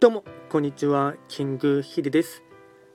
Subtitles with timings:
[0.00, 2.44] どうもこんにちはキングヒデです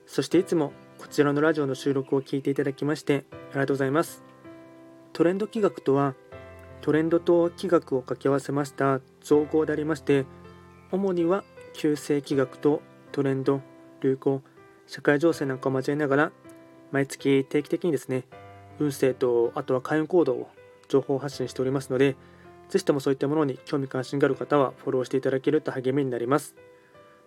[0.06, 4.24] そしていつもこちらのラジオの収録を聞いていただきましてありがとうございます
[5.12, 6.14] トレンド企画とは
[6.80, 10.24] トレンドと企画を掛け合わせました造語でありまして
[10.92, 12.80] 主には旧世企画と
[13.12, 13.60] トレンド
[14.00, 14.40] 流行
[14.86, 16.32] 社会情勢なんかを交えながら
[16.90, 18.24] 毎月定期的にですね
[18.78, 20.48] 運勢とあとは開運行動を
[20.88, 22.16] 情報発信しておりますので
[22.70, 26.54] ぜひともそういったものに興味関心がある方はフォローしていただけると励みになります。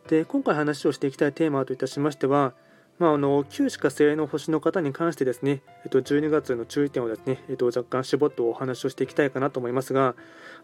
[0.08, 2.54] で今回話をしていきたいテーマといたしましては、
[2.98, 10.16] まあ、あの旧歯科星の星の方に関してですね、えっと、12月の注意点をですね、えっと、若干絞ってお話をしていきたいかなと思いますが、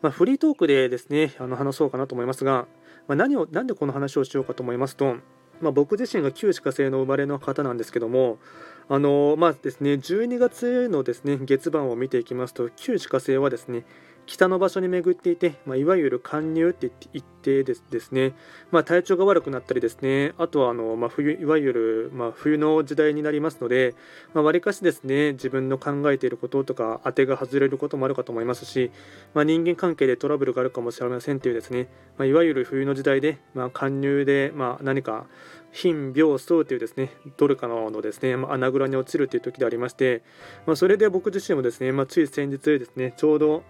[0.02, 2.68] まあ、フリートークでですねあの話そうかなと思いますが、
[3.08, 5.18] まあ、何を何でこの話をしようかと思いますと、
[5.60, 8.40] まあ、僕自身が旧歯科星の生まれの方なんですけども
[8.88, 13.86] あのまあですね12月のですね月番を見ていきますと旧歯科星はですね
[14.26, 18.34] 北の場所に巡っていて、まあ、いわゆる貫入って言ってですね、
[18.72, 20.34] まあ、体調が悪くなったりですね。
[20.38, 23.96] あとはあの、まあ、冬いわゆる、ま冬の時代になりますので
[24.34, 28.92] わり、かしですね自分の考えていることとか当てが外れることもあるかと思いますし、
[29.34, 35.26] ま人間関係でトラブルがあるかもしれませんというですね、まいわゆる冬の時代で、ま貫入で、ま何か
[35.72, 40.24] 貧病相というですねどれかのですね、ま穴蔵に落ちるという時でありまして、
[40.66, 43.64] まそれで僕自身もですね、まつい先日ですねちょうど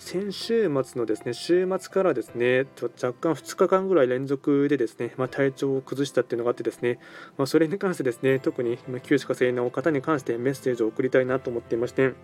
[0.00, 2.64] 先週末のですね週末からですね
[3.00, 6.98] 若干2日間ぐらい連続でですね、まあ、体調を崩したっていうのがあってですね、
[7.36, 12.14] まあ、それに関してですね特に旧歯科生の方に関してメッセージを送りたいなと思っていまして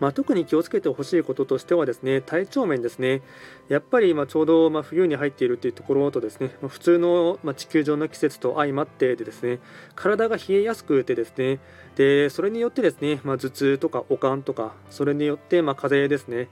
[0.00, 3.22] まあ、特に気をつけてほしいこととしてはですね体調面ですね。
[3.68, 9.60] やっぱり今ちょうどま冬に入っているというところとですね普通のま地球上の季節と相まってでですね
[9.94, 11.60] 体が冷えやすくてですね
[11.96, 16.48] でそれによってですね、まあ、頭痛とか悪寒とかそれによってま風邪ですね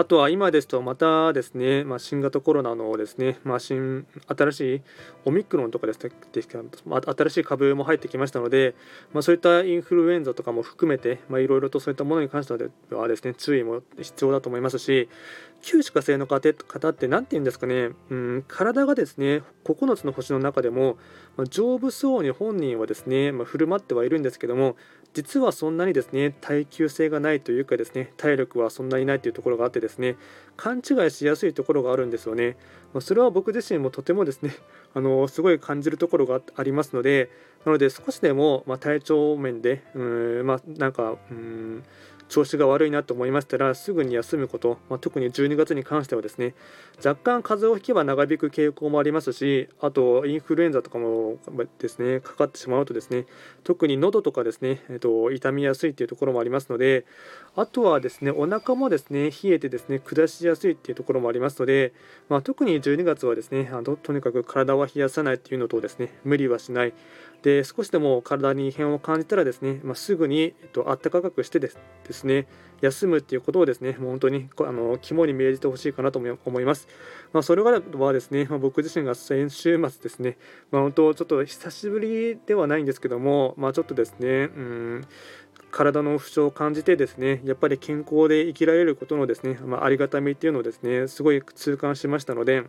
[0.00, 4.82] あとは今ですとまたですね、まあ、新型コロナのですね、まあ、新新しい
[5.26, 6.10] オミクロンとかですね、
[6.42, 8.74] 新しい株も入ってきましたので、
[9.12, 12.54] まあ、そういったインフルエンザとかも含めて、いろいろとそういったものに関して
[12.94, 15.10] はですね、注意も必要だと思いますし、
[15.62, 16.48] 旧歯科生の方
[16.88, 20.96] って何て言うんですかね、うん、体がですね9つの星の中でも、
[21.36, 24.76] まあ、丈夫そうに本人はですね、まあ、振る舞ってはいるんですけども
[25.12, 30.16] 実はそんなにですね耐久性がないというかですね体力はそんなにないというところがあってですね
[30.56, 32.56] 勘違いしやすいところがあるんですよね、
[32.92, 34.54] ま、それは僕自身もとてもですね
[34.94, 37.30] あのすごい感じるところがありますので
[37.64, 40.02] なので少しでも、ま体調面でう
[40.42, 41.82] んまあなんかうん
[42.30, 46.54] 調子が悪いなと思いましたらすぐに休むこと、まあ、特に12月に関してはですね
[47.04, 51.38] 若干風邪をひけば長引く傾向もありますしあとインフルエンザとかも
[51.80, 53.26] ですねかかってしまうとですね
[53.64, 57.04] 特に喉とかですね、えっと、痛みやすいというところもありますので
[57.56, 61.92] あとはですねお腹もですね冷えてですね下しやすいっていうところもありますので、
[62.28, 66.92] まあ、特に12月はですねあのとにかく体は冷やさないっていうのとですね無理はしない。
[67.42, 71.70] で少しでも体に異変を感じたらですね、まあ、すぐに、えっと、暖かくしてで
[72.10, 72.46] すね
[72.80, 76.88] 休むっていうことをですねもう本当にあの肝に銘じてほしいかなと思います、
[77.32, 80.38] まあ、それはですね、まあ、僕自身が先週末ですね、
[80.70, 85.04] まあ、本当ちょっと久しぶりではないんですけども、まあ、ちょっとですねうん
[85.70, 92.64] 体の不調を感じてですねやっぱり健康で生きられることのですね、まあ、ありがたみっていうのをですねすごい痛感しましたので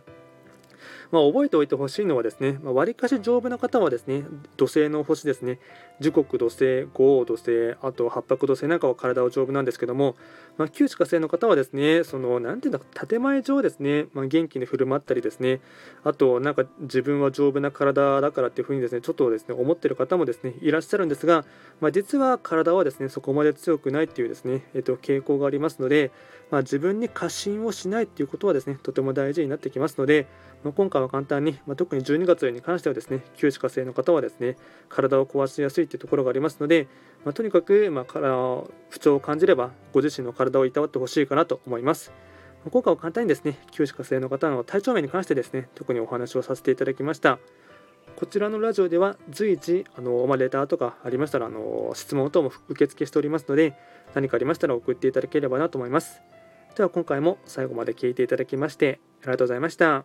[1.12, 4.24] まあ、覚えておいてほしいのはですね、わ、まあ、りかし丈夫な方はですね、
[4.56, 5.60] 土星の星ですね、
[6.00, 10.16] 時刻土星、五黄土星、あと八白土星なんかは体は丈夫なんですけども、
[10.56, 15.60] まあ、旧歯科星の方はですね、その、なんていうんだ、建前上ですね、まあ、元気に振る舞ったりですね、
[16.02, 21.44] あと、なんか自分は丈夫な体だからっていうふうにですね、ちょっとですね、思ってる方もですね、いらっしゃるんですが、
[21.82, 26.10] まあ、実は体はですね、そこまで強くないっていうですね、えっと、傾向がありますので、
[26.50, 30.26] まあ、自分に過信をしないっていうことはですね、とても大事になってきますので、
[30.64, 34.56] まあ、今回は簡単に、まあ、特に12月に関してはですね、旧歯科生の方はですね、
[34.88, 36.88] 体を壊しやすいというところがありますので、
[37.24, 42.12] まあ、とにかく、まあ、不調を感じれば、ご自身の体をいたわってほしいかなと思います。
[42.70, 47.38] 今回は簡単にですね、旧歯科生の方の体調面に関してですね、特にお話をさせていただきました。
[48.16, 53.74] こちらのラジオでは随時あの、まあ、レターとかありましたらあの質問等も受付しておりますので
[54.14, 56.22] 何かありましたら送っていただければなと思います。
[56.76, 60.04] では今回も最後まで聴いていただきましてありがとうございました。